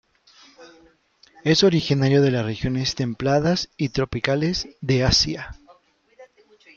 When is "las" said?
2.31-2.43